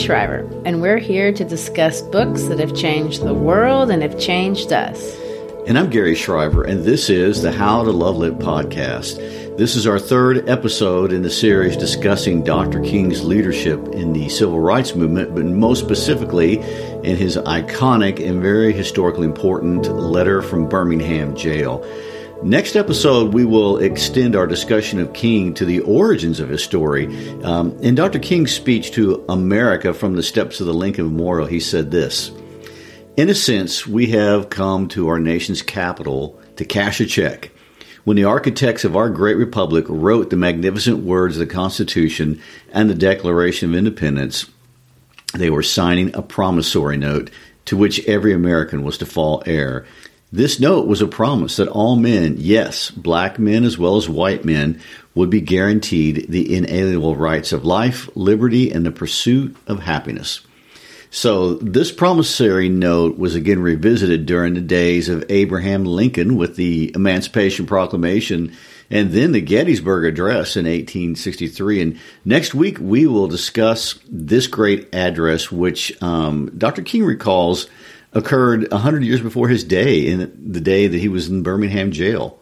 [0.00, 4.72] Shriver, and we're here to discuss books that have changed the world and have changed
[4.72, 5.14] us.
[5.66, 9.18] And I'm Gary Shriver, and this is the How to Love Lit podcast.
[9.58, 12.80] This is our third episode in the series discussing Dr.
[12.80, 16.60] King's leadership in the civil rights movement, but most specifically
[17.04, 21.84] in his iconic and very historically important letter from Birmingham jail.
[22.42, 27.06] Next episode, we will extend our discussion of King to the origins of his story.
[27.42, 28.18] Um, in Dr.
[28.18, 32.30] King's speech to America from the steps of the Lincoln Memorial, he said this
[33.18, 37.50] In a sense, we have come to our nation's capital to cash a check.
[38.04, 42.40] When the architects of our great republic wrote the magnificent words of the Constitution
[42.72, 44.46] and the Declaration of Independence,
[45.34, 47.30] they were signing a promissory note
[47.66, 49.84] to which every American was to fall heir.
[50.32, 54.44] This note was a promise that all men, yes, black men as well as white
[54.44, 54.80] men,
[55.14, 60.40] would be guaranteed the inalienable rights of life, liberty, and the pursuit of happiness.
[61.12, 66.92] So, this promissory note was again revisited during the days of Abraham Lincoln with the
[66.94, 68.56] Emancipation Proclamation
[68.88, 71.82] and then the Gettysburg Address in 1863.
[71.82, 76.82] And next week, we will discuss this great address, which um, Dr.
[76.82, 77.68] King recalls
[78.12, 82.38] occurred 100 years before his day, in the day that he was in Birmingham jail.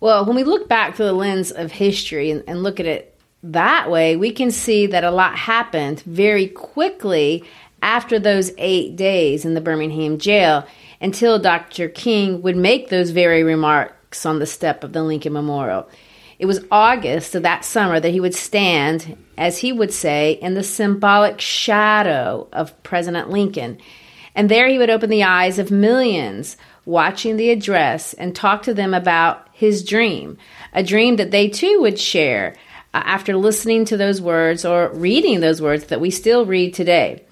[0.00, 3.18] Well, when we look back through the lens of history and, and look at it
[3.42, 7.44] that way, we can see that a lot happened very quickly
[7.82, 10.66] after those eight days in the Birmingham jail
[11.00, 11.88] until Dr.
[11.88, 15.88] King would make those very remarks on the step of the Lincoln Memorial.
[16.38, 20.54] It was August of that summer that he would stand, as he would say, in
[20.54, 23.78] the symbolic shadow of President Lincoln.
[24.34, 28.74] And there he would open the eyes of millions watching the address and talk to
[28.74, 30.36] them about his dream,
[30.72, 32.56] a dream that they too would share
[32.92, 37.24] uh, after listening to those words or reading those words that we still read today.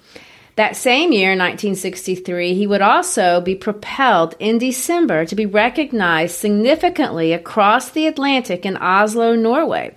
[0.55, 7.33] That same year, 1963, he would also be propelled in December to be recognized significantly
[7.33, 9.95] across the Atlantic in Oslo, Norway.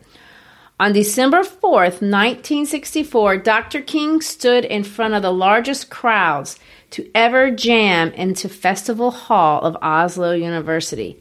[0.81, 3.83] On December 4th, 1964, Dr.
[3.83, 6.59] King stood in front of the largest crowds
[6.91, 11.21] to ever jam into Festival Hall of Oslo University.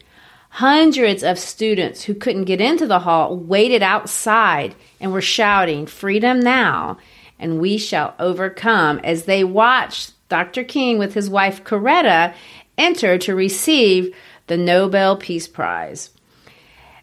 [0.50, 6.40] Hundreds of students who couldn't get into the hall waited outside and were shouting, Freedom
[6.40, 6.98] now,
[7.38, 10.64] and we shall overcome, as they watched Dr.
[10.64, 12.34] King with his wife Coretta
[12.78, 14.16] enter to receive
[14.48, 16.12] the Nobel Peace Prize.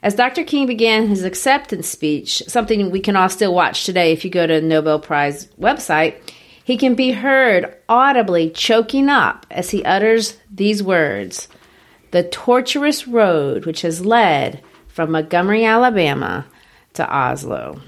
[0.02, 0.42] As Dr.
[0.42, 4.46] King began his acceptance speech, something we can all still watch today if you go
[4.46, 6.16] to the Nobel Prize website,
[6.64, 11.48] he can be heard audibly choking up as he utters these words
[12.10, 16.46] The tortuous road which has led from Montgomery, Alabama
[16.94, 17.80] to Oslo.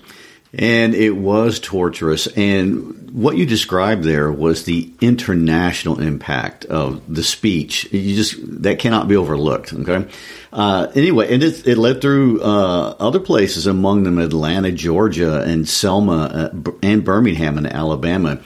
[0.56, 2.28] And it was torturous.
[2.28, 7.92] And what you described there was the international impact of the speech.
[7.92, 9.72] You just, that cannot be overlooked.
[9.72, 10.08] Okay.
[10.52, 15.68] Uh, anyway, and it, it led through uh, other places, among them Atlanta, Georgia, and
[15.68, 18.40] Selma, uh, and Birmingham, in Alabama.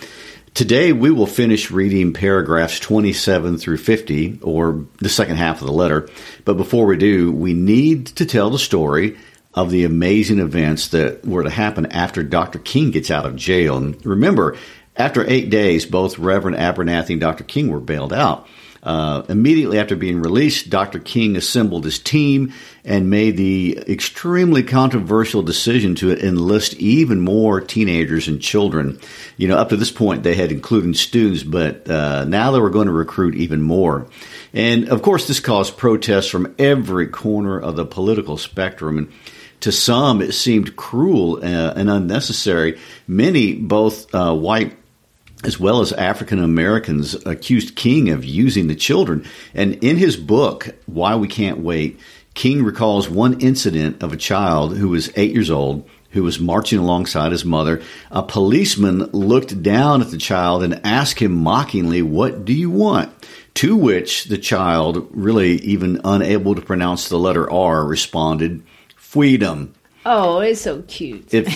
[0.55, 5.73] Today, we will finish reading paragraphs 27 through 50, or the second half of the
[5.73, 6.09] letter.
[6.45, 9.17] But before we do, we need to tell the story
[9.55, 12.59] of the amazing events that were to happen after Dr.
[12.59, 13.77] King gets out of jail.
[13.77, 14.56] And remember,
[14.97, 17.45] after eight days, both Reverend Abernathy and Dr.
[17.45, 18.47] King were bailed out.
[18.88, 20.99] Uh, immediately after being released, Dr.
[20.99, 22.55] King assembled his team
[22.87, 28.99] and made the extremely controversial decision to enlist even more teenagers and children.
[29.37, 32.70] You know, up to this point, they had included students, but uh, now they were
[32.70, 34.06] going to recruit even more.
[34.55, 38.96] And of course, this caused protests from every corner of the political spectrum.
[38.96, 39.12] And
[39.61, 42.81] to some, it seemed cruel uh, and unnecessary.
[43.06, 44.79] Many, both uh, white
[45.44, 49.25] as well as African Americans, accused King of using the children.
[49.55, 52.00] And in his book, Why We Can't Wait,
[52.35, 56.79] King recalls one incident of a child who was eight years old who was marching
[56.79, 57.82] alongside his mother.
[58.11, 63.12] A policeman looked down at the child and asked him mockingly, What do you want?
[63.55, 68.62] To which the child, really even unable to pronounce the letter R, responded,
[68.96, 69.75] Freedom.
[70.10, 71.34] Oh, it's so cute.
[71.34, 71.46] If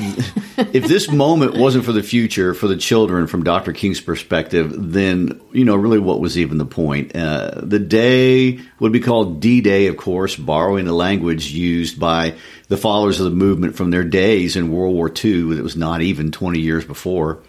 [0.75, 3.73] if this moment wasn't for the future, for the children, from Dr.
[3.73, 7.17] King's perspective, then you know really what was even the point?
[7.17, 12.35] Uh, the day would be called D-Day, of course, borrowing the language used by
[12.69, 15.55] the followers of the movement from their days in World War II.
[15.55, 17.43] That was not even twenty years before.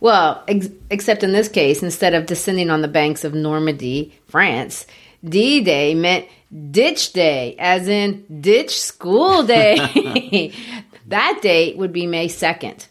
[0.00, 4.86] Well, ex- except in this case, instead of descending on the banks of Normandy, France,
[5.24, 6.26] D Day meant
[6.70, 10.52] ditch day, as in ditch school day.
[11.06, 12.86] that date would be May 2nd.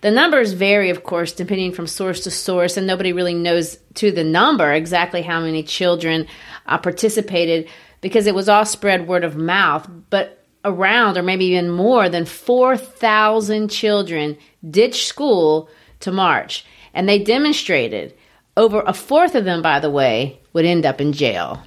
[0.00, 4.10] The numbers vary, of course, depending from source to source, and nobody really knows to
[4.12, 6.26] the number exactly how many children
[6.66, 7.68] uh, participated
[8.02, 9.88] because it was all spread word of mouth.
[10.10, 14.36] But around, or maybe even more than 4,000 children
[14.68, 15.68] ditched school
[16.00, 16.64] to march.
[16.92, 18.14] And they demonstrated.
[18.56, 21.62] Over a fourth of them, by the way, would end up in jail.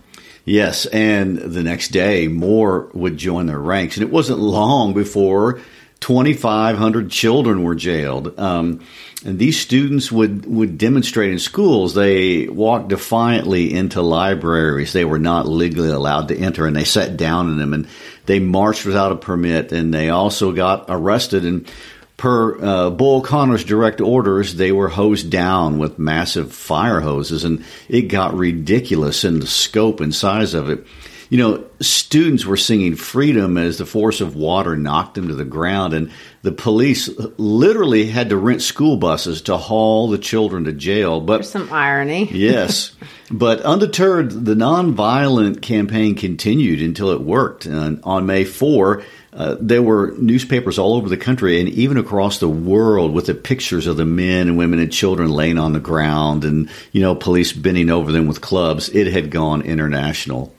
[0.47, 3.97] Yes, and the next day, more would join their ranks.
[3.97, 5.59] And it wasn't long before
[5.99, 8.39] 2,500 children were jailed.
[8.39, 8.79] Um,
[9.25, 11.95] and these students would, would demonstrate in schools.
[11.95, 17.17] They walked defiantly into libraries they were not legally allowed to enter, and they sat
[17.17, 17.85] down in them, and
[18.25, 21.43] they marched without a permit, and they also got arrested.
[21.43, 21.69] And
[22.17, 27.63] per uh, Bull Connor's direct orders, they were hosed down with massive fire hoses, and
[27.87, 30.85] it got ridiculous in the scope and size of it.
[31.29, 35.43] You know, students were singing freedom as the force of water knocked them to the
[35.45, 36.09] ground, and
[36.41, 41.19] the police literally had to rent school buses to haul the children to jail.
[41.19, 42.29] But There's some irony.
[42.31, 42.95] yes,
[43.29, 47.65] but undeterred, the nonviolent campaign continued until it worked.
[47.65, 49.03] And on May 4,
[49.37, 53.35] uh, there were newspapers all over the country and even across the world with the
[53.35, 57.13] pictures of the men and women and children laying on the ground and, you know,
[57.13, 58.89] police bending over them with clubs.
[58.89, 60.55] It had gone international.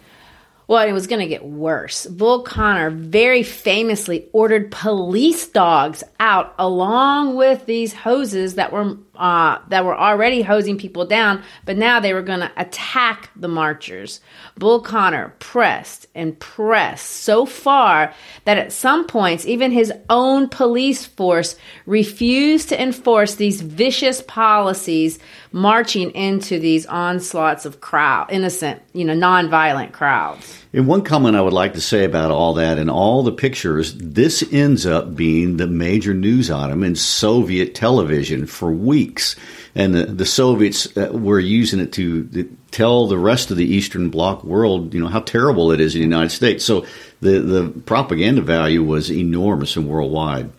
[0.68, 2.06] Well, it was going to get worse.
[2.06, 9.58] Bull Connor very famously ordered police dogs out along with these hoses that were uh,
[9.68, 14.20] that were already hosing people down, but now they were going to attack the marchers.
[14.56, 21.04] Bull Connor pressed and pressed so far that at some points, even his own police
[21.04, 25.18] force refused to enforce these vicious policies,
[25.50, 30.64] marching into these onslaughts of crowd, innocent, you know, nonviolent crowds.
[30.72, 33.94] And one comment I would like to say about all that and all the pictures,
[33.94, 39.34] this ends up being the major news item in Soviet television for weeks.
[39.74, 44.10] And the, the Soviets uh, were using it to tell the rest of the Eastern
[44.10, 46.64] Bloc world, you know, how terrible it is in the United States.
[46.64, 46.84] So
[47.20, 50.50] the, the propaganda value was enormous and worldwide.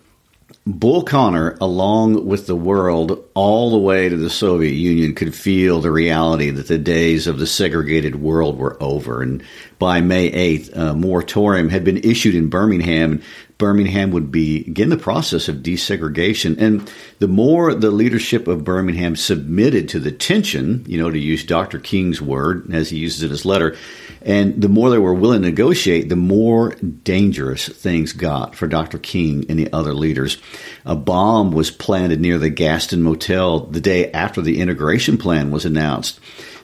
[0.66, 5.82] Bull Connor, along with the world, all the way to the Soviet Union, could feel
[5.82, 9.24] the reality that the days of the segregated world were over.
[9.24, 9.44] And
[9.80, 13.24] by May 8th, a moratorium had been issued in Birmingham.
[13.58, 16.58] Birmingham would begin the process of desegregation.
[16.60, 21.44] And the more the leadership of Birmingham submitted to the tension, you know, to use
[21.44, 21.80] Dr.
[21.80, 23.76] King's word, as he uses it in his letter,
[24.22, 26.72] and the more they were willing to negotiate, the more
[27.04, 28.98] dangerous things got for Dr.
[28.98, 30.38] King and the other leaders.
[30.86, 35.66] A bomb was planted near the Gaston Motel the day after the integration plan was
[35.66, 36.20] announced.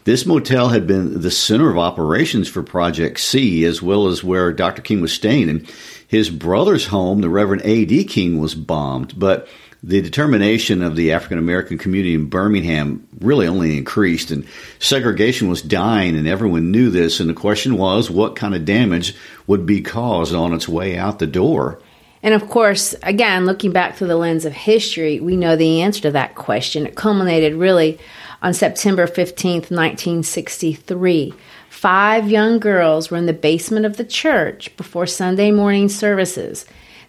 [0.05, 4.53] This motel had been the center of operations for Project C, as well as where
[4.53, 4.83] Dr.
[4.83, 5.49] King was staying.
[5.49, 5.67] And
[6.07, 8.03] his brother's home, the Reverend A.D.
[8.03, 9.17] King, was bombed.
[9.17, 9.47] But
[9.85, 14.47] the determination of the African American community in Birmingham really only increased, and
[14.79, 17.19] segregation was dying, and everyone knew this.
[17.19, 19.15] And the question was, what kind of damage
[19.45, 21.79] would be caused on its way out the door?
[22.23, 26.01] And of course, again, looking back through the lens of history, we know the answer
[26.01, 26.87] to that question.
[26.87, 27.99] It culminated really
[28.41, 31.31] on September 15th, 1963.
[31.69, 36.65] Five young girls were in the basement of the church before Sunday morning services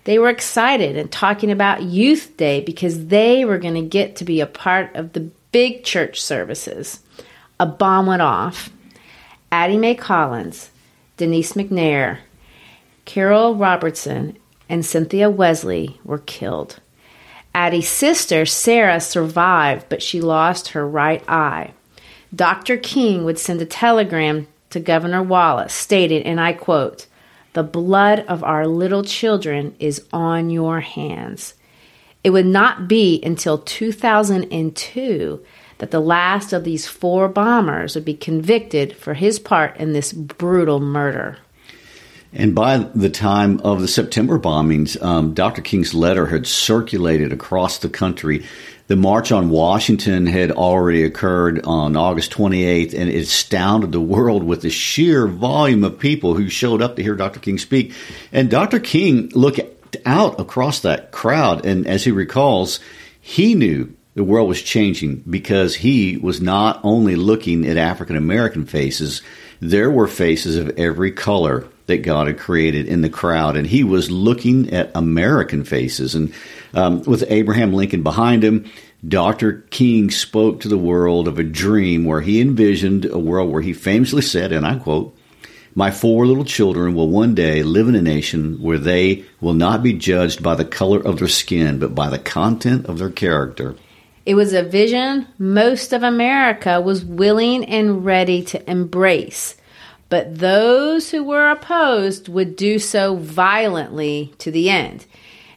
[0.06, 4.24] They were excited and talking about Youth Day because they were going to get to
[4.24, 7.00] be a part of the big church services.
[7.58, 8.70] A bomb went off.
[9.50, 10.70] Addie Mae Collins,
[11.16, 12.18] Denise McNair,
[13.04, 16.78] Carole Robertson, and Cynthia Wesley were killed.
[17.52, 21.72] Addie's sister, Sarah, survived, but she lost her right eye.
[22.32, 22.76] Dr.
[22.76, 27.06] King would send a telegram to Governor Wallace stating, and I quote,
[27.56, 31.54] The blood of our little children is on your hands.
[32.22, 35.42] It would not be until 2002
[35.78, 40.12] that the last of these four bombers would be convicted for his part in this
[40.12, 41.38] brutal murder.
[42.30, 45.62] And by the time of the September bombings, um, Dr.
[45.62, 48.44] King's letter had circulated across the country.
[48.88, 54.44] The March on Washington had already occurred on August 28th, and it astounded the world
[54.44, 57.40] with the sheer volume of people who showed up to hear Dr.
[57.40, 57.92] King speak.
[58.30, 58.78] And Dr.
[58.78, 59.60] King looked
[60.06, 62.78] out across that crowd, and as he recalls,
[63.20, 68.66] he knew the world was changing because he was not only looking at African American
[68.66, 69.20] faces,
[69.58, 73.84] there were faces of every color that God had created in the crowd, and he
[73.84, 76.14] was looking at American faces.
[76.14, 76.32] And
[76.74, 78.70] um, with Abraham Lincoln behind him,
[79.06, 79.64] Dr.
[79.70, 83.72] King spoke to the world of a dream where he envisioned a world where he
[83.72, 85.16] famously said, and I quote,
[85.74, 89.82] My four little children will one day live in a nation where they will not
[89.82, 93.76] be judged by the color of their skin, but by the content of their character.
[94.24, 99.54] It was a vision most of America was willing and ready to embrace
[100.08, 105.06] but those who were opposed would do so violently to the end.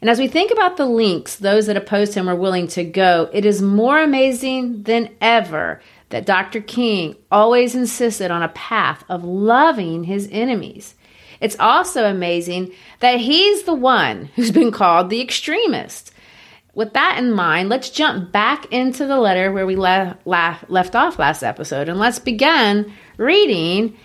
[0.01, 3.29] And as we think about the links those that opposed him were willing to go,
[3.33, 6.61] it is more amazing than ever that Dr.
[6.61, 10.95] King always insisted on a path of loving his enemies.
[11.41, 16.11] It's also amazing that he's the one who's been called the extremist.
[16.73, 20.95] With that in mind, let's jump back into the letter where we le- la- left
[20.95, 23.97] off last episode and let's begin reading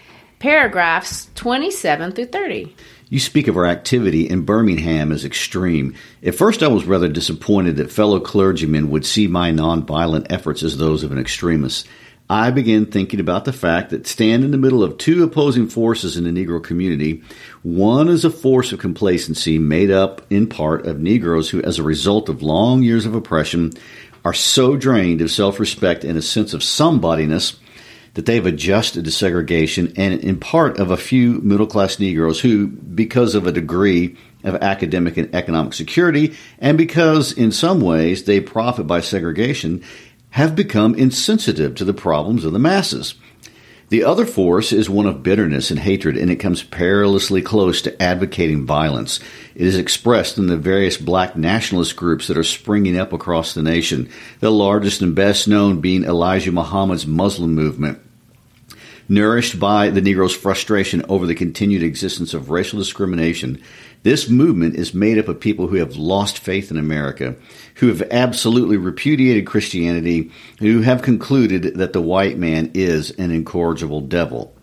[0.45, 2.77] paragraphs 27 through 30.
[3.09, 5.95] You speak of our activity in Birmingham as extreme.
[6.23, 10.77] At first, I was rather disappointed that fellow clergymen would see my nonviolent efforts as
[10.77, 11.89] those of an extremist.
[12.29, 16.19] I began thinking about the fact that stand in the middle of two opposing forces
[16.19, 17.23] in the Negro community.
[17.63, 21.83] One is a force of complacency made up in part of Negroes who, as a
[21.83, 23.73] result of long years of oppression,
[24.27, 27.57] are so drained of self respect and a sense of somebodyness
[28.15, 32.69] that they've adjusted to segregation and in part of a few middle class Negroes who,
[32.69, 38.41] because of a degree of academic and economic security, and because in some ways they
[38.41, 39.83] profit by segregation,
[40.31, 43.15] have become insensitive to the problems of the masses.
[43.91, 48.03] The other force is one of bitterness and hatred, and it comes perilously close to
[48.03, 49.21] advocating violence.
[49.55, 53.63] It is expressed in the various black nationalist groups that are springing up across the
[53.63, 54.09] nation,
[54.41, 58.01] the largest and best known being Elijah Muhammad's Muslim movement.
[59.09, 63.61] Nourished by the Negro's frustration over the continued existence of racial discrimination,
[64.03, 67.37] this movement is made up of people who have lost faith in America,
[67.77, 74.01] who have absolutely repudiated Christianity, who have concluded that the white man is an incorrigible
[74.01, 74.55] devil.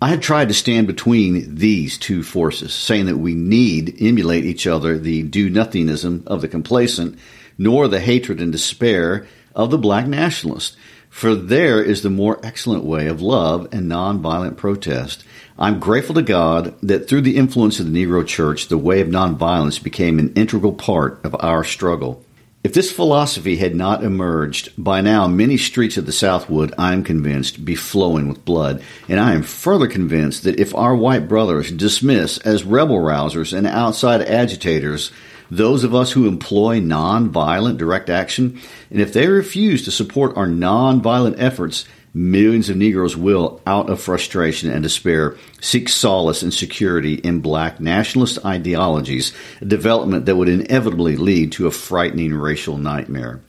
[0.00, 4.68] I had tried to stand between these two forces, saying that we need emulate each
[4.68, 7.18] other the do nothingism of the complacent,
[7.58, 9.26] nor the hatred and despair
[9.56, 10.76] of the black nationalist.
[11.10, 15.24] For there is the more excellent way of love and nonviolent protest.
[15.58, 19.08] I'm grateful to God that through the influence of the Negro Church, the way of
[19.08, 22.24] nonviolence became an integral part of our struggle.
[22.64, 26.92] If this philosophy had not emerged, by now many streets of the South would, I
[26.92, 28.82] am convinced, be flowing with blood.
[29.08, 33.66] And I am further convinced that if our white brothers dismiss as rebel rousers and
[33.66, 35.12] outside agitators
[35.50, 40.46] those of us who employ nonviolent direct action, and if they refuse to support our
[40.46, 47.14] nonviolent efforts, millions of Negroes will, out of frustration and despair, seek solace and security
[47.14, 53.40] in black nationalist ideologies, a development that would inevitably lead to a frightening racial nightmare.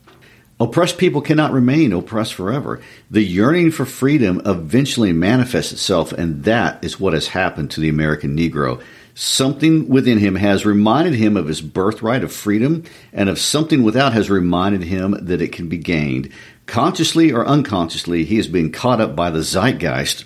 [0.62, 2.82] Oppressed people cannot remain oppressed forever.
[3.10, 7.88] The yearning for freedom eventually manifests itself, and that is what has happened to the
[7.88, 8.82] American Negro.
[9.22, 14.14] Something within him has reminded him of his birthright of freedom, and of something without
[14.14, 16.30] has reminded him that it can be gained.
[16.68, 20.24] Consciously or unconsciously, he has been caught up by the zeitgeist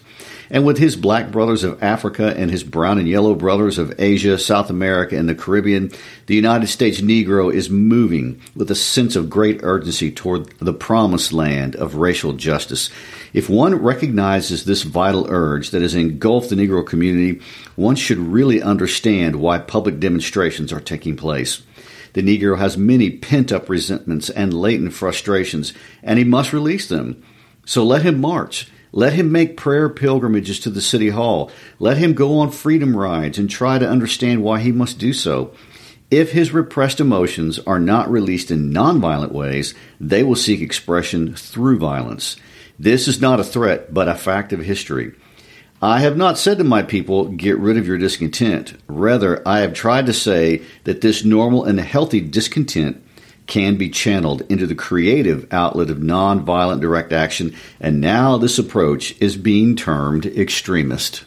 [0.51, 4.37] And with his black brothers of Africa and his brown and yellow brothers of Asia,
[4.37, 5.91] South America, and the Caribbean,
[6.27, 11.33] the United States Negro is moving with a sense of great urgency toward the promised
[11.33, 12.91] land of racial justice.
[13.33, 17.41] If one recognizes this vital urge that has engulfed the Negro community,
[17.75, 21.63] one should really understand why public demonstrations are taking place.
[22.13, 25.73] The Negro has many pent up resentments and latent frustrations,
[26.03, 27.23] and he must release them.
[27.65, 28.69] So let him march.
[28.91, 31.49] Let him make prayer pilgrimages to the city hall.
[31.79, 35.55] Let him go on freedom rides and try to understand why he must do so.
[36.11, 41.79] If his repressed emotions are not released in nonviolent ways, they will seek expression through
[41.79, 42.35] violence.
[42.83, 45.13] This is not a threat, but a fact of history.
[45.81, 48.73] I have not said to my people, get rid of your discontent.
[48.87, 53.01] Rather, I have tried to say that this normal and healthy discontent
[53.47, 59.15] can be channeled into the creative outlet of nonviolent direct action, and now this approach
[59.21, 61.23] is being termed extremist.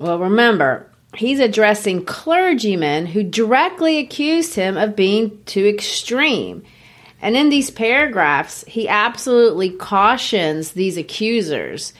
[0.00, 6.64] Well, remember, he's addressing clergymen who directly accused him of being too extreme.
[7.22, 11.94] And in these paragraphs, he absolutely cautions these accusers.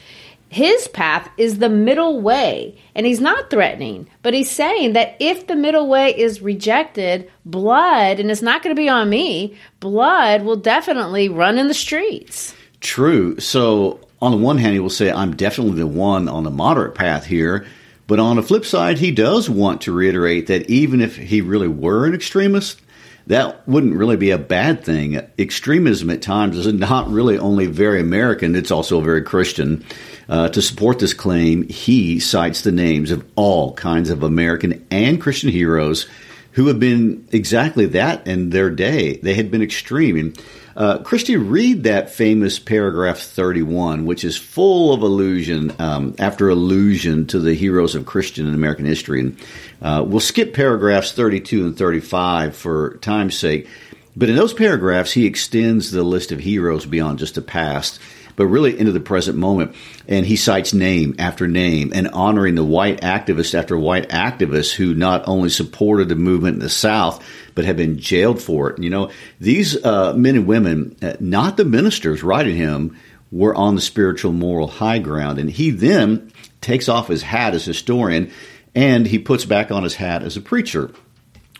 [0.49, 5.47] His path is the middle way, and he's not threatening, but he's saying that if
[5.47, 10.43] the middle way is rejected, blood, and it's not going to be on me, blood
[10.43, 12.53] will definitely run in the streets.
[12.81, 13.39] True.
[13.39, 16.93] So, on the one hand, he will say, I'm definitely the one on the moderate
[16.93, 17.65] path here.
[18.05, 21.67] But on the flip side, he does want to reiterate that even if he really
[21.67, 22.79] were an extremist,
[23.27, 25.15] that wouldn't really be a bad thing.
[25.39, 29.83] Extremism at times is not really only very American, it's also very Christian.
[30.29, 35.21] Uh, to support this claim, he cites the names of all kinds of American and
[35.21, 36.07] Christian heroes
[36.53, 39.17] who have been exactly that in their day.
[39.17, 40.17] They had been extreme.
[40.17, 40.41] And,
[40.75, 47.27] uh, Christy, read that famous paragraph 31, which is full of allusion um, after allusion
[47.27, 49.19] to the heroes of Christian and American history.
[49.19, 49.37] And
[49.83, 53.67] uh, we'll skip paragraphs 32 and 35 for time's sake.
[54.15, 57.99] But in those paragraphs, he extends the list of heroes beyond just the past
[58.35, 59.75] but really into the present moment.
[60.07, 64.93] And he cites name after name and honoring the white activist after white activist who
[64.93, 67.23] not only supported the movement in the South,
[67.55, 68.81] but have been jailed for it.
[68.81, 72.97] You know, these uh, men and women, uh, not the ministers writing him,
[73.31, 75.39] were on the spiritual moral high ground.
[75.39, 78.31] And he then takes off his hat as historian
[78.75, 80.91] and he puts back on his hat as a preacher.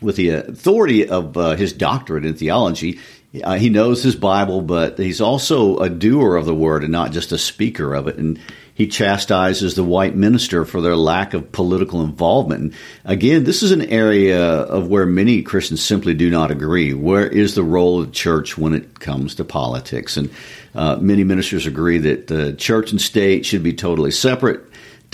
[0.02, 2.98] With the authority of uh, his doctorate in theology,
[3.42, 7.12] uh, he knows his Bible, but he's also a doer of the word and not
[7.12, 8.16] just a speaker of it.
[8.16, 8.38] And
[8.74, 12.60] he chastises the white minister for their lack of political involvement.
[12.62, 12.74] And
[13.04, 16.92] again, this is an area of where many Christians simply do not agree.
[16.92, 20.16] Where is the role of the church when it comes to politics?
[20.16, 20.30] And
[20.74, 24.60] uh, many ministers agree that the church and state should be totally separate.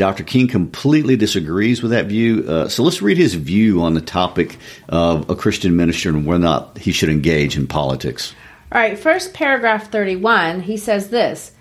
[0.01, 0.25] Dr.
[0.25, 2.43] King completely disagrees with that view.
[2.49, 4.57] Uh, so let's read his view on the topic
[4.89, 8.35] of a Christian minister and whether or not he should engage in politics.
[8.73, 11.53] All right, first paragraph 31, he says this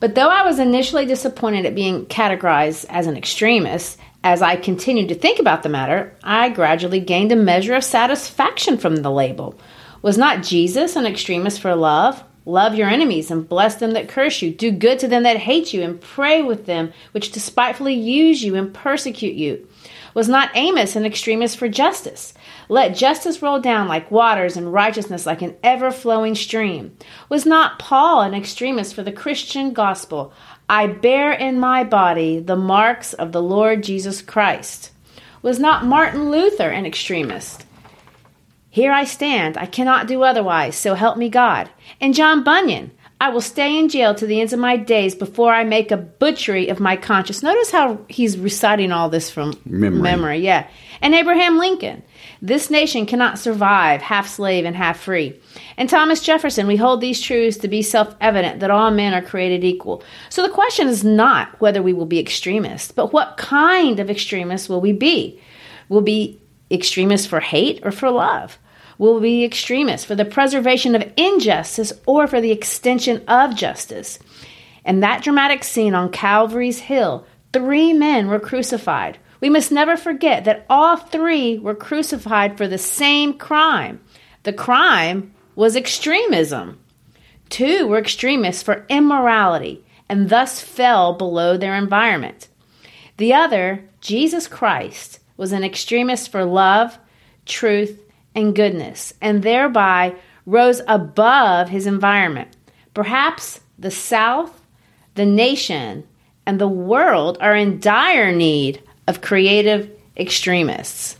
[0.00, 5.10] But though I was initially disappointed at being categorized as an extremist, as I continued
[5.10, 9.54] to think about the matter, I gradually gained a measure of satisfaction from the label.
[10.00, 12.24] Was not Jesus an extremist for love?
[12.46, 14.52] Love your enemies and bless them that curse you.
[14.52, 18.54] Do good to them that hate you and pray with them which despitefully use you
[18.54, 19.66] and persecute you.
[20.14, 22.32] Was not Amos an extremist for justice?
[22.68, 26.96] Let justice roll down like waters and righteousness like an ever flowing stream.
[27.28, 30.32] Was not Paul an extremist for the Christian gospel?
[30.68, 34.92] I bear in my body the marks of the Lord Jesus Christ.
[35.42, 37.66] Was not Martin Luther an extremist?
[38.76, 41.70] Here I stand, I cannot do otherwise, so help me God.
[41.98, 45.50] And John Bunyan, I will stay in jail to the ends of my days before
[45.50, 47.42] I make a butchery of my conscience.
[47.42, 50.02] Notice how he's reciting all this from memory.
[50.02, 50.38] memory.
[50.40, 50.68] Yeah.
[51.00, 52.02] And Abraham Lincoln,
[52.42, 55.40] this nation cannot survive half slave and half free.
[55.78, 59.22] And Thomas Jefferson, we hold these truths to be self evident that all men are
[59.22, 60.02] created equal.
[60.28, 64.68] So the question is not whether we will be extremists, but what kind of extremists
[64.68, 65.40] will we be?
[65.88, 66.38] Will be
[66.70, 68.58] extremists for hate or for love?
[68.98, 74.18] Will be extremists for the preservation of injustice or for the extension of justice.
[74.84, 79.18] In that dramatic scene on Calvary's Hill, three men were crucified.
[79.40, 84.00] We must never forget that all three were crucified for the same crime.
[84.44, 86.78] The crime was extremism.
[87.48, 92.48] Two were extremists for immorality and thus fell below their environment.
[93.16, 96.98] The other, Jesus Christ, was an extremist for love,
[97.44, 98.00] truth,
[98.36, 102.54] and goodness, and thereby rose above his environment.
[102.94, 104.62] Perhaps the South,
[105.14, 106.06] the nation,
[106.46, 111.16] and the world are in dire need of creative extremists.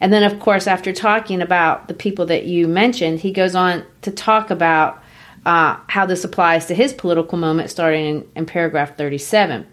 [0.00, 3.84] And then, of course, after talking about the people that you mentioned, he goes on
[4.02, 5.02] to talk about
[5.44, 9.66] uh, how this applies to his political moment, starting in, in paragraph 37.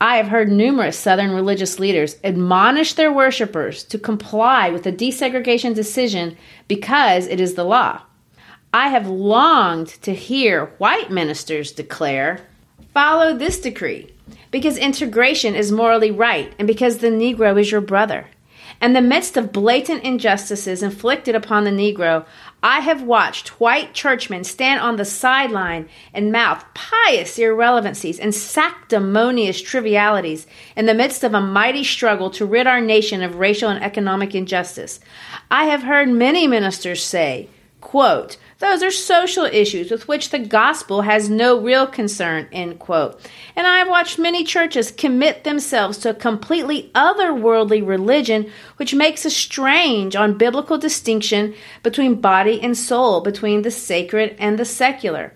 [0.00, 5.74] I have heard numerous Southern religious leaders admonish their worshippers to comply with the desegregation
[5.74, 6.36] decision
[6.68, 8.02] because it is the law.
[8.74, 12.40] I have longed to hear white ministers declare,
[12.92, 14.12] follow this decree,
[14.50, 18.26] because integration is morally right and because the Negro is your brother.
[18.80, 22.26] In the midst of blatant injustices inflicted upon the Negro,
[22.62, 29.62] I have watched white churchmen stand on the sideline and mouth pious irrelevancies and sanctimonious
[29.62, 33.82] trivialities in the midst of a mighty struggle to rid our nation of racial and
[33.82, 35.00] economic injustice.
[35.50, 37.48] I have heard many ministers say,
[37.80, 43.20] quote, those are social issues with which the gospel has no real concern, end quote.
[43.54, 49.26] And I have watched many churches commit themselves to a completely otherworldly religion which makes
[49.26, 55.34] a strange on biblical distinction between body and soul, between the sacred and the secular.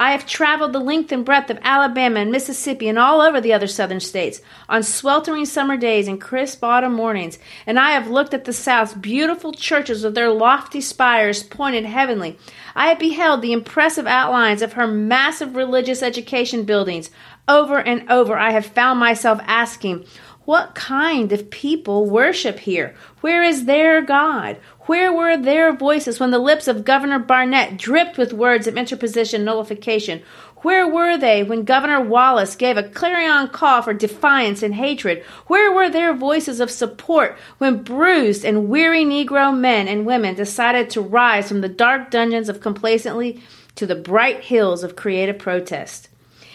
[0.00, 3.52] I have traveled the length and breadth of Alabama and Mississippi and all over the
[3.52, 8.32] other southern states on sweltering summer days and crisp autumn mornings, and I have looked
[8.32, 12.38] at the South's beautiful churches with their lofty spires pointed heavenly.
[12.74, 17.10] I have beheld the impressive outlines of her massive religious education buildings.
[17.46, 20.06] Over and over, I have found myself asking,
[20.46, 22.94] what kind of people worship here?
[23.20, 24.56] Where is their God?
[24.90, 29.44] Where were their voices when the lips of Governor Barnett dripped with words of interposition
[29.44, 30.20] nullification?
[30.62, 35.22] Where were they when Governor Wallace gave a clarion call for defiance and hatred?
[35.46, 40.90] Where were their voices of support when bruised and weary Negro men and women decided
[40.90, 43.44] to rise from the dark dungeons of complacency
[43.76, 46.08] to the bright hills of creative protest?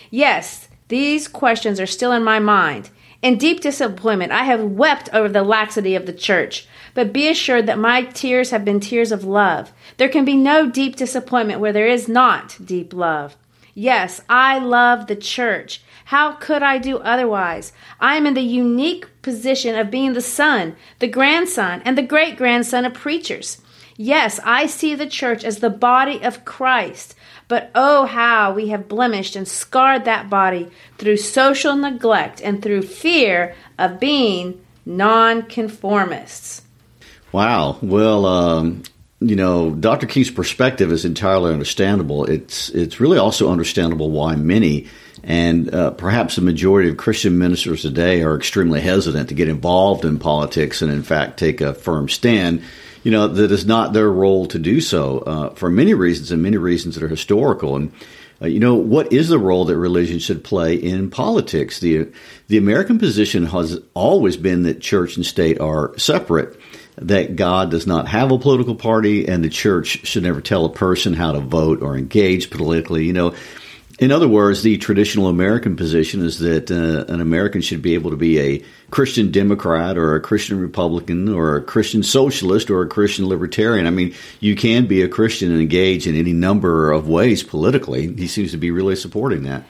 [0.09, 2.89] Yes, these questions are still in my mind.
[3.21, 6.67] In deep disappointment, I have wept over the laxity of the church.
[6.95, 9.71] But be assured that my tears have been tears of love.
[9.97, 13.37] There can be no deep disappointment where there is not deep love.
[13.75, 15.83] Yes, I love the church.
[16.05, 17.73] How could I do otherwise?
[17.99, 22.37] I am in the unique position of being the son, the grandson, and the great
[22.37, 23.61] grandson of preachers.
[23.97, 27.15] Yes, I see the church as the body of Christ.
[27.47, 32.83] But oh, how we have blemished and scarred that body through social neglect and through
[32.83, 36.61] fear of being nonconformists.
[37.35, 37.77] Wow.
[37.81, 38.83] Well, um,
[39.19, 40.07] you know, Dr.
[40.07, 42.23] King's perspective is entirely understandable.
[42.23, 44.87] It's it's really also understandable why many
[45.21, 50.05] and uh, perhaps the majority of Christian ministers today are extremely hesitant to get involved
[50.05, 52.63] in politics and, in fact, take a firm stand.
[53.03, 56.41] You know that is not their role to do so uh, for many reasons and
[56.41, 57.75] many reasons that are historical.
[57.75, 57.91] And
[58.41, 61.81] uh, you know what is the role that religion should play in politics?
[61.81, 62.07] the
[62.47, 66.57] The American position has always been that church and state are separate
[66.97, 70.71] that God does not have a political party and the church should never tell a
[70.71, 73.05] person how to vote or engage politically.
[73.05, 73.35] You know,
[73.97, 78.11] in other words, the traditional American position is that uh, an American should be able
[78.11, 82.87] to be a Christian Democrat or a Christian Republican or a Christian Socialist or a
[82.89, 83.87] Christian Libertarian.
[83.87, 88.13] I mean, you can be a Christian and engage in any number of ways politically.
[88.13, 89.63] He seems to be really supporting that.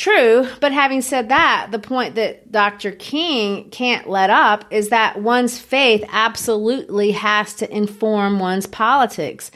[0.00, 2.90] True, but having said that, the point that Dr.
[2.92, 9.50] King can't let up is that one's faith absolutely has to inform one's politics.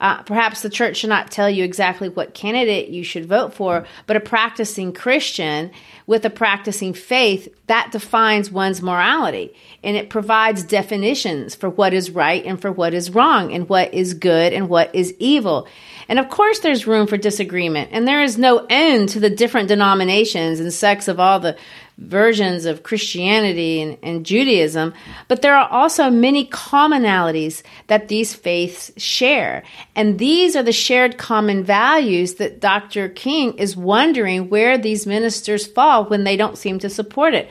[0.00, 3.86] Uh, perhaps the church should not tell you exactly what candidate you should vote for,
[4.06, 5.70] but a practicing Christian
[6.06, 12.10] with a practicing faith that defines one's morality and it provides definitions for what is
[12.10, 15.66] right and for what is wrong and what is good and what is evil.
[16.08, 19.68] And of course, there's room for disagreement, and there is no end to the different
[19.68, 21.56] denominations and sects of all the
[21.98, 24.94] versions of Christianity and, and, Judaism,
[25.26, 29.64] but there are also many commonalities that these faiths share.
[29.96, 33.08] And these are the shared common values that Dr.
[33.08, 37.48] King is wondering where these ministers fall when they don't seem to support it.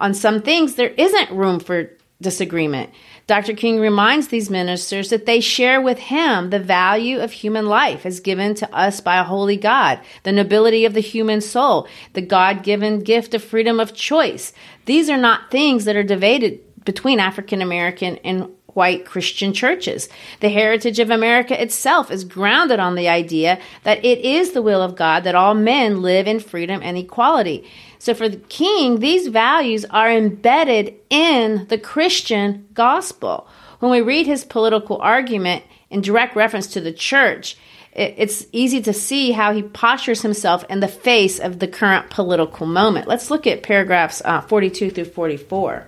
[0.00, 1.90] On some things, there isn't room for
[2.22, 2.90] disagreement.
[3.30, 3.54] Dr.
[3.54, 8.18] King reminds these ministers that they share with him the value of human life as
[8.18, 12.64] given to us by a holy God, the nobility of the human soul, the God
[12.64, 14.52] given gift of freedom of choice.
[14.86, 20.08] These are not things that are debated between African American and white Christian churches.
[20.40, 24.82] The heritage of America itself is grounded on the idea that it is the will
[24.82, 27.68] of God that all men live in freedom and equality.
[27.98, 33.46] So for the king, these values are embedded in the Christian gospel.
[33.80, 37.56] When we read his political argument in direct reference to the church,
[37.92, 42.66] it's easy to see how he postures himself in the face of the current political
[42.66, 43.08] moment.
[43.08, 45.86] Let's look at paragraphs uh, 42 through 44.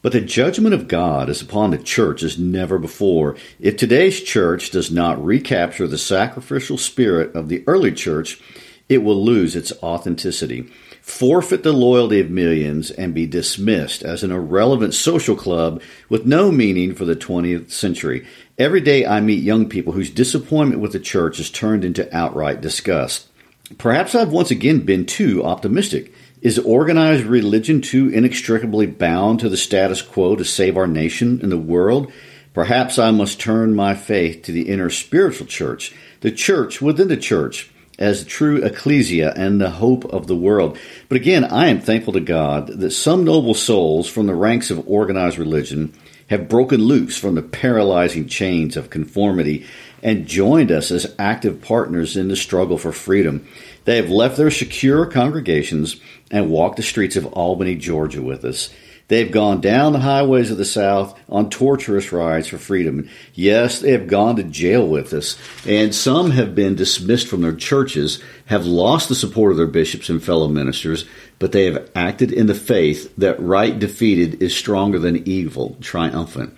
[0.00, 3.36] But the judgment of God is upon the church as never before.
[3.58, 8.40] If today's church does not recapture the sacrificial spirit of the early church,
[8.88, 10.70] it will lose its authenticity,
[11.02, 16.52] forfeit the loyalty of millions, and be dismissed as an irrelevant social club with no
[16.52, 18.24] meaning for the 20th century.
[18.56, 22.60] Every day I meet young people whose disappointment with the church has turned into outright
[22.60, 23.28] disgust.
[23.76, 26.14] Perhaps I've once again been too optimistic.
[26.40, 31.50] Is organized religion too inextricably bound to the status quo to save our nation and
[31.50, 32.12] the world?
[32.54, 37.16] Perhaps I must turn my faith to the inner spiritual church, the church within the
[37.16, 40.78] church, as the true ecclesia and the hope of the world.
[41.08, 44.88] But again, I am thankful to God that some noble souls from the ranks of
[44.88, 45.92] organized religion
[46.28, 49.66] have broken loose from the paralyzing chains of conformity
[50.02, 53.48] and joined us as active partners in the struggle for freedom.
[53.88, 55.96] They have left their secure congregations
[56.30, 58.68] and walked the streets of Albany, Georgia with us.
[59.08, 63.08] They've gone down the highways of the South on torturous rides for freedom.
[63.32, 67.56] Yes, they have gone to jail with us, and some have been dismissed from their
[67.56, 71.06] churches, have lost the support of their bishops and fellow ministers,
[71.38, 76.54] but they have acted in the faith that right defeated is stronger than evil, triumphant.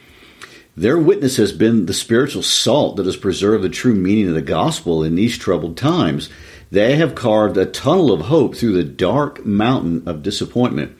[0.77, 4.43] Their witness has been the spiritual salt that has preserved the true meaning of the
[4.43, 6.29] gospel in these troubled times.
[6.71, 10.97] They have carved a tunnel of hope through the dark mountain of disappointment.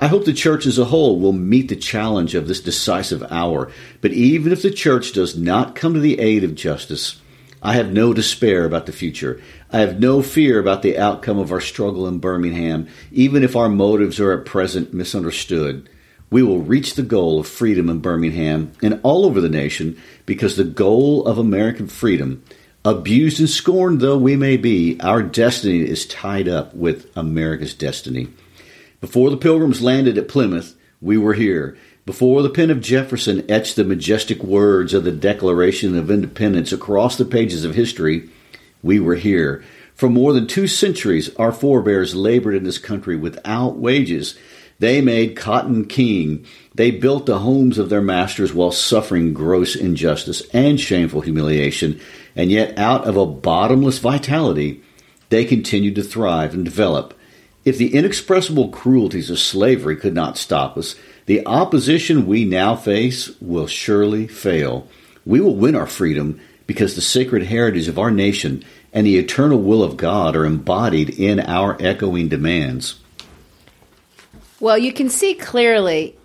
[0.00, 3.70] I hope the church as a whole will meet the challenge of this decisive hour.
[4.00, 7.20] But even if the church does not come to the aid of justice,
[7.60, 9.40] I have no despair about the future.
[9.72, 13.68] I have no fear about the outcome of our struggle in Birmingham, even if our
[13.68, 15.88] motives are at present misunderstood.
[16.30, 20.56] We will reach the goal of freedom in Birmingham and all over the nation because
[20.56, 22.44] the goal of American freedom,
[22.84, 28.28] abused and scorned though we may be, our destiny is tied up with America's destiny.
[29.00, 31.76] Before the pilgrims landed at Plymouth, we were here.
[32.06, 37.16] Before the pen of Jefferson etched the majestic words of the Declaration of Independence across
[37.16, 38.30] the pages of history,
[38.82, 39.62] we were here.
[39.94, 44.38] For more than two centuries, our forebears labored in this country without wages.
[44.78, 46.46] They made cotton king.
[46.74, 52.00] They built the homes of their masters while suffering gross injustice and shameful humiliation.
[52.38, 54.80] And yet, out of a bottomless vitality,
[55.28, 57.12] they continued to thrive and develop.
[57.64, 60.94] If the inexpressible cruelties of slavery could not stop us,
[61.26, 64.86] the opposition we now face will surely fail.
[65.26, 69.60] We will win our freedom because the sacred heritage of our nation and the eternal
[69.60, 73.00] will of God are embodied in our echoing demands.
[74.60, 76.16] Well, you can see clearly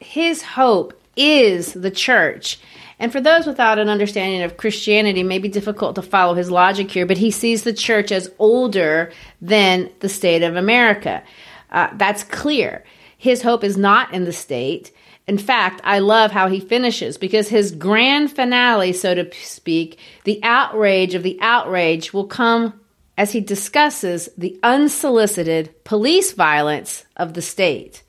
[0.00, 2.58] his hope is the church.
[2.98, 6.50] And for those without an understanding of Christianity, it may be difficult to follow his
[6.50, 11.22] logic here, but he sees the church as older than the state of America.
[11.70, 12.84] Uh, that's clear.
[13.18, 14.92] His hope is not in the state.
[15.26, 20.40] In fact, I love how he finishes because his grand finale, so to speak, the
[20.42, 22.78] outrage of the outrage, will come
[23.16, 28.02] as he discusses the unsolicited police violence of the state.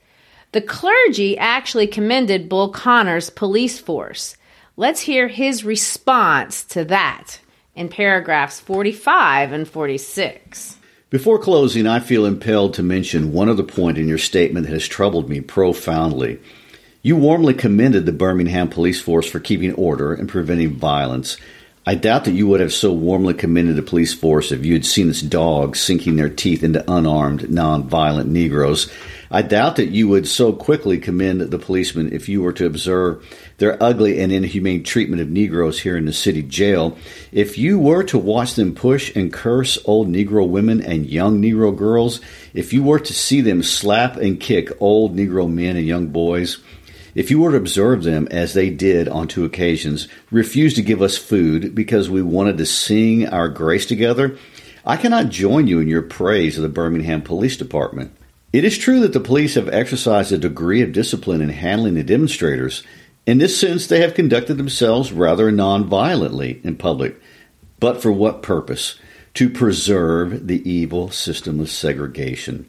[0.52, 4.36] The clergy actually commended Bull Connor's police force.
[4.78, 7.40] Let's hear his response to that
[7.74, 10.76] in paragraphs 45 and 46.
[11.08, 14.86] Before closing, I feel impelled to mention one other point in your statement that has
[14.86, 16.40] troubled me profoundly.
[17.00, 21.38] You warmly commended the Birmingham police force for keeping order and preventing violence.
[21.86, 24.84] I doubt that you would have so warmly commended the police force if you had
[24.84, 28.92] seen its dogs sinking their teeth into unarmed, nonviolent Negroes.
[29.30, 33.24] I doubt that you would so quickly commend the policemen if you were to observe
[33.58, 36.96] their ugly and inhumane treatment of Negroes here in the city jail.
[37.32, 41.76] If you were to watch them push and curse old Negro women and young Negro
[41.76, 42.20] girls,
[42.52, 46.58] if you were to see them slap and kick old Negro men and young boys,
[47.14, 51.00] if you were to observe them as they did on two occasions, refuse to give
[51.00, 54.36] us food because we wanted to sing our grace together,
[54.84, 58.14] I cannot join you in your praise of the Birmingham Police Department.
[58.52, 62.04] It is true that the police have exercised a degree of discipline in handling the
[62.04, 62.82] demonstrators.
[63.26, 67.20] In this sense, they have conducted themselves rather nonviolently in public.
[67.80, 68.98] But for what purpose?
[69.34, 72.66] To preserve the evil system of segregation.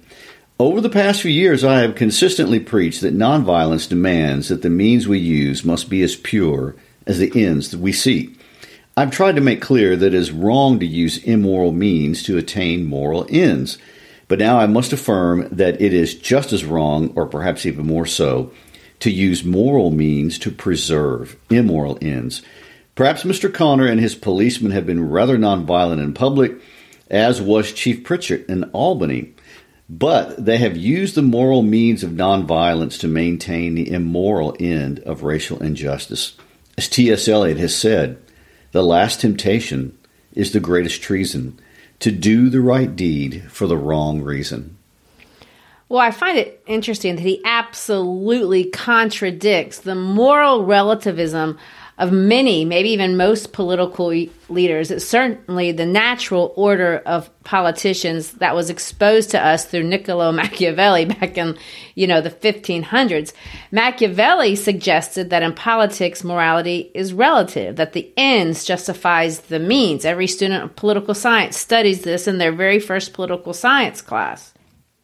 [0.60, 5.08] Over the past few years, I have consistently preached that nonviolence demands that the means
[5.08, 8.40] we use must be as pure as the ends that we seek.
[8.98, 12.86] I've tried to make clear that it is wrong to use immoral means to attain
[12.86, 13.78] moral ends.
[14.28, 18.08] But now I must affirm that it is just as wrong, or perhaps even more
[18.08, 18.52] so,
[19.00, 22.42] to use moral means to preserve immoral ends.
[22.96, 23.54] Perhaps Mr.
[23.54, 26.54] Connor and his policemen have been rather nonviolent in public,
[27.10, 29.34] as was Chief Pritchett in Albany,
[29.90, 35.24] but they have used the moral means of nonviolence to maintain the immoral end of
[35.24, 36.36] racial injustice.
[36.78, 37.28] As T.S.
[37.28, 38.22] Eliot has said,
[38.72, 39.98] the last temptation
[40.34, 41.60] is the greatest treason
[42.00, 44.77] to do the right deed for the wrong reason.
[45.90, 51.58] Well, I find it interesting that he absolutely contradicts the moral relativism
[51.98, 54.08] of many, maybe even most political
[54.50, 54.92] leaders.
[54.92, 61.06] It's certainly the natural order of politicians that was exposed to us through Niccolo Machiavelli
[61.06, 61.58] back in,
[61.96, 63.34] you know, the 1500s.
[63.72, 70.06] Machiavelli suggested that in politics, morality is relative, that the ends justifies the means.
[70.06, 74.54] Every student of political science studies this in their very first political science class.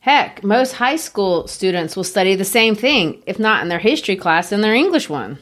[0.04, 4.18] Heck, most high school students will study the same thing, if not in their history
[4.18, 5.38] class, in their English one.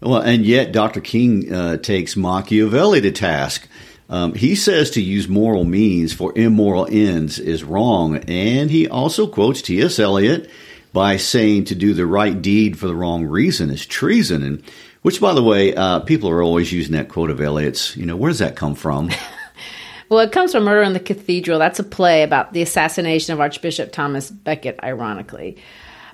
[0.00, 1.00] Well, and yet Dr.
[1.00, 3.66] King uh, takes Machiavelli to task.
[4.08, 9.26] Um, he says to use moral means for immoral ends is wrong, and he also
[9.26, 9.98] quotes T.S.
[9.98, 10.48] Eliot
[10.92, 14.44] by saying to do the right deed for the wrong reason is treason.
[14.44, 14.62] And
[15.02, 17.96] which, by the way, uh, people are always using that quote of Eliot's.
[17.96, 19.10] You know, where does that come from?
[20.14, 21.58] well, it comes from Murder in the Cathedral.
[21.58, 25.56] That's a play about the assassination of Archbishop Thomas Becket, ironically.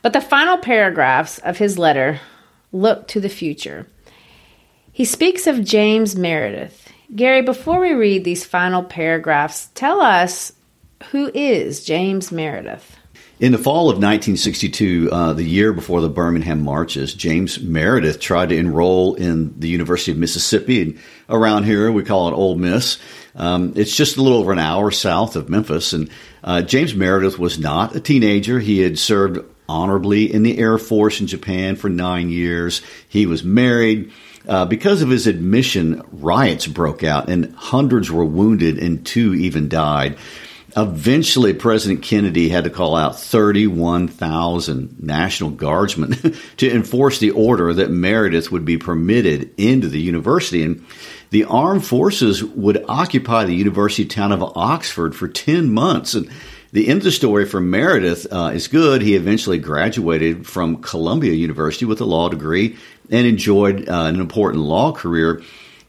[0.00, 2.18] But the final paragraphs of his letter
[2.72, 3.86] look to the future.
[4.90, 6.90] He speaks of James Meredith.
[7.14, 10.52] Gary, before we read these final paragraphs, tell us
[11.10, 12.96] who is James Meredith?
[13.40, 18.50] In the fall of 1962, uh, the year before the Birmingham marches, James Meredith tried
[18.50, 20.82] to enroll in the University of Mississippi.
[20.82, 22.98] And around here, we call it Ole Miss.
[23.34, 25.92] Um, it's just a little over an hour south of Memphis.
[25.92, 26.10] And
[26.42, 28.58] uh, James Meredith was not a teenager.
[28.58, 32.82] He had served honorably in the Air Force in Japan for nine years.
[33.08, 34.12] He was married.
[34.48, 39.68] Uh, because of his admission, riots broke out and hundreds were wounded and two even
[39.68, 40.16] died.
[40.76, 46.12] Eventually, President Kennedy had to call out 31,000 National Guardsmen
[46.58, 50.62] to enforce the order that Meredith would be permitted into the university.
[50.62, 50.84] And
[51.30, 56.14] the armed forces would occupy the university town of Oxford for 10 months.
[56.14, 56.30] And
[56.72, 59.02] the end of the story for Meredith uh, is good.
[59.02, 62.76] He eventually graduated from Columbia University with a law degree
[63.10, 65.42] and enjoyed uh, an important law career.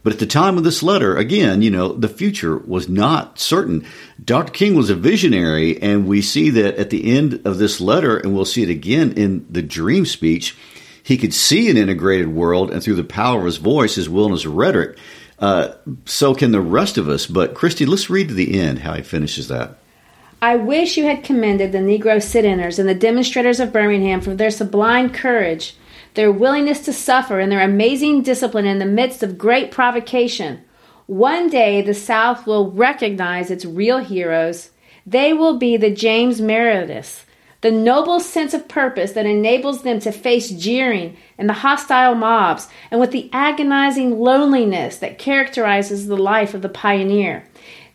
[0.03, 3.85] But at the time of this letter, again, you know, the future was not certain.
[4.23, 4.51] Dr.
[4.51, 8.33] King was a visionary, and we see that at the end of this letter, and
[8.33, 10.57] we'll see it again in the dream speech,
[11.03, 14.25] he could see an integrated world, and through the power of his voice, his will,
[14.25, 14.97] and his rhetoric,
[15.41, 15.73] uh,
[16.05, 17.25] so can the rest of us.
[17.25, 19.77] But, Christy, let's read to the end how he finishes that.
[20.41, 24.33] I wish you had commended the Negro sit inners and the demonstrators of Birmingham for
[24.33, 25.75] their sublime courage,
[26.13, 30.61] their willingness to suffer, and their amazing discipline in the midst of great provocation.
[31.05, 34.71] One day the South will recognize its real heroes.
[35.05, 37.23] They will be the James Merediths,
[37.61, 42.67] the noble sense of purpose that enables them to face jeering and the hostile mobs,
[42.89, 47.43] and with the agonizing loneliness that characterizes the life of the pioneer.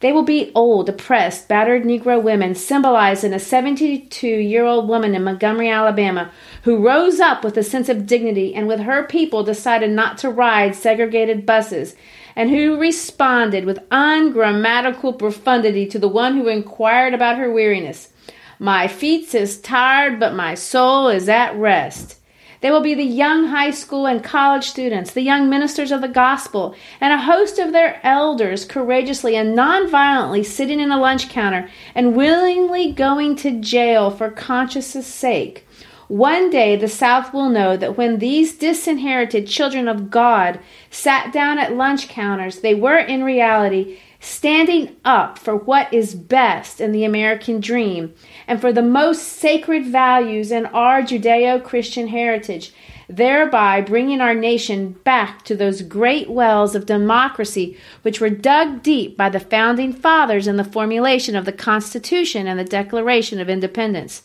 [0.00, 5.14] They will be old, depressed, battered Negro women, symbolized in a 72 year old woman
[5.14, 6.30] in Montgomery, Alabama,
[6.62, 10.28] who rose up with a sense of dignity and with her people decided not to
[10.28, 11.96] ride segregated buses,
[12.36, 18.10] and who responded with ungrammatical profundity to the one who inquired about her weariness.
[18.58, 22.18] My feet is tired, but my soul is at rest.
[22.62, 26.08] They will be the young high school and college students, the young ministers of the
[26.08, 31.68] gospel, and a host of their elders courageously and nonviolently sitting in a lunch counter
[31.94, 35.66] and willingly going to jail for conscience' sake.
[36.08, 41.58] One day the South will know that when these disinherited children of God sat down
[41.58, 47.04] at lunch counters, they were in reality standing up for what is best in the
[47.04, 48.14] American dream
[48.46, 52.72] and for the most sacred values in our Judeo Christian heritage,
[53.08, 59.16] thereby bringing our nation back to those great wells of democracy which were dug deep
[59.16, 64.22] by the founding fathers in the formulation of the Constitution and the Declaration of Independence.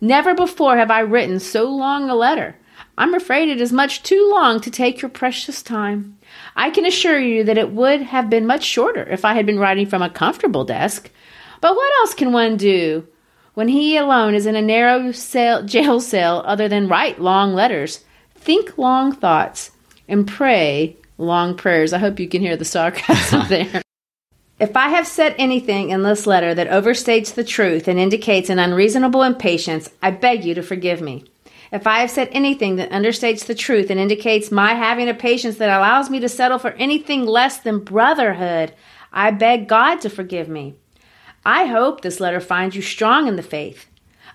[0.00, 2.56] Never before have I written so long a letter.
[2.98, 6.18] I'm afraid it is much too long to take your precious time.
[6.56, 9.60] I can assure you that it would have been much shorter if I had been
[9.60, 11.08] writing from a comfortable desk.
[11.60, 13.06] But what else can one do
[13.54, 18.04] when he alone is in a narrow cell, jail cell other than write long letters?
[18.34, 19.70] Think long thoughts
[20.08, 21.92] and pray long prayers.
[21.92, 23.80] I hope you can hear the sarcasm there.
[24.58, 28.58] If I have said anything in this letter that overstates the truth and indicates an
[28.58, 31.26] unreasonable impatience, I beg you to forgive me.
[31.70, 35.56] If I have said anything that understates the truth and indicates my having a patience
[35.58, 38.74] that allows me to settle for anything less than brotherhood,
[39.12, 40.76] I beg God to forgive me.
[41.44, 43.86] I hope this letter finds you strong in the faith.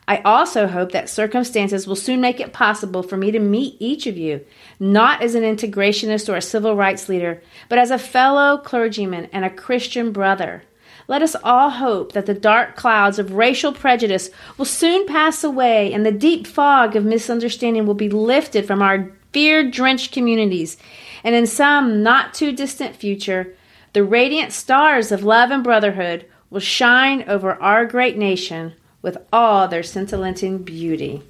[0.07, 4.05] I also hope that circumstances will soon make it possible for me to meet each
[4.05, 4.45] of you,
[4.79, 9.45] not as an integrationist or a civil rights leader, but as a fellow clergyman and
[9.45, 10.63] a Christian brother.
[11.07, 15.93] Let us all hope that the dark clouds of racial prejudice will soon pass away
[15.93, 20.77] and the deep fog of misunderstanding will be lifted from our fear drenched communities.
[21.23, 23.55] And in some not too distant future,
[23.93, 29.67] the radiant stars of love and brotherhood will shine over our great nation with all
[29.67, 31.21] their scintillating beauty.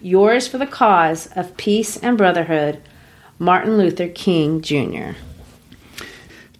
[0.00, 2.82] Yours for the cause of peace and brotherhood,
[3.38, 5.12] Martin Luther King Jr.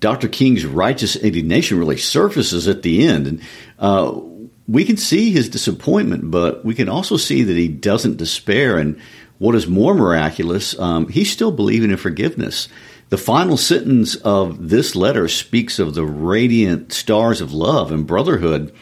[0.03, 0.29] Dr.
[0.29, 3.27] King's righteous indignation really surfaces at the end.
[3.29, 3.43] And
[3.79, 4.21] uh,
[4.67, 8.79] we can see his disappointment, but we can also see that he doesn't despair.
[8.79, 9.01] And
[9.39, 12.69] what is more miraculous, um, he's still believing in forgiveness.
[13.11, 18.75] The final sentence of this letter speaks of the radiant stars of love and brotherhood.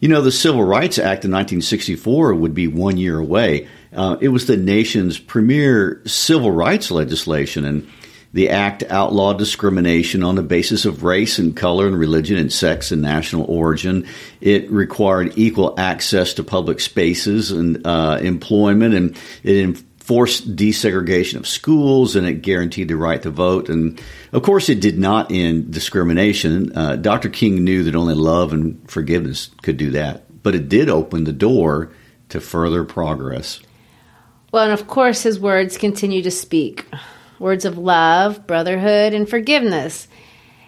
[0.00, 3.68] You know, the Civil Rights Act of 1964 would be one year away.
[3.92, 7.86] Uh, it was the nation's premier civil rights legislation, and
[8.34, 12.90] the act outlawed discrimination on the basis of race and color and religion and sex
[12.90, 14.04] and national origin.
[14.40, 21.46] It required equal access to public spaces and uh, employment, and it enforced desegregation of
[21.46, 23.68] schools, and it guaranteed the right to vote.
[23.68, 26.76] And of course, it did not end discrimination.
[26.76, 27.28] Uh, Dr.
[27.28, 31.32] King knew that only love and forgiveness could do that, but it did open the
[31.32, 31.92] door
[32.30, 33.60] to further progress.
[34.50, 36.86] Well, and of course, his words continue to speak
[37.38, 40.08] words of love, brotherhood, and forgiveness.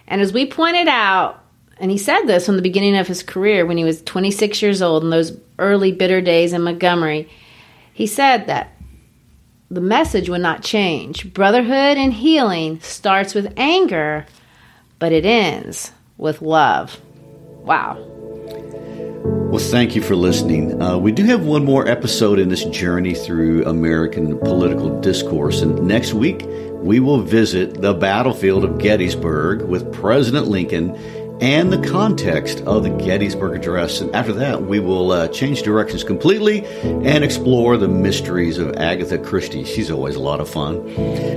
[0.07, 1.43] And as we pointed out,
[1.79, 4.81] and he said this from the beginning of his career when he was 26 years
[4.81, 7.29] old in those early bitter days in Montgomery,
[7.93, 8.73] he said that
[9.69, 11.33] the message would not change.
[11.33, 14.25] Brotherhood and healing starts with anger,
[14.97, 17.01] but it ends with love.
[17.63, 18.16] Wow.
[19.47, 20.81] Well, thank you for listening.
[20.81, 25.87] Uh, we do have one more episode in this journey through American political discourse, and
[25.87, 26.43] next week
[26.81, 30.93] we will visit the battlefield of Gettysburg with President Lincoln
[31.41, 34.01] and the context of the Gettysburg Address.
[34.01, 39.17] And after that, we will uh, change directions completely and explore the mysteries of Agatha
[39.17, 39.63] Christie.
[39.63, 40.87] She's always a lot of fun.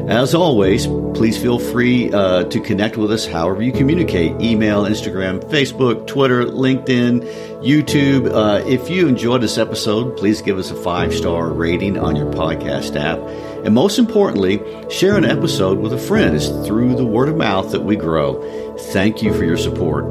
[0.09, 5.43] As always, please feel free uh, to connect with us however you communicate email, Instagram,
[5.51, 7.21] Facebook, Twitter, LinkedIn,
[7.63, 8.33] YouTube.
[8.33, 12.33] Uh, if you enjoyed this episode, please give us a five star rating on your
[12.33, 13.19] podcast app.
[13.65, 16.35] And most importantly, share an episode with a friend.
[16.35, 18.77] It's through the word of mouth that we grow.
[18.93, 20.05] Thank you for your support.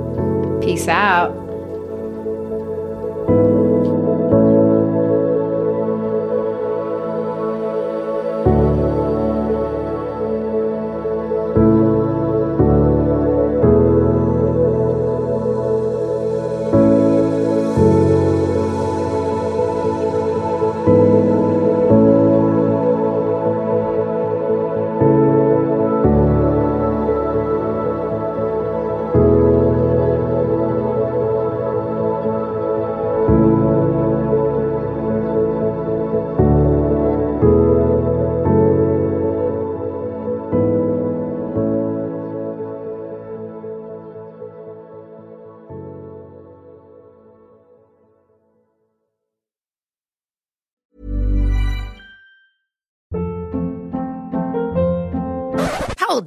[0.61, 1.49] Peace out.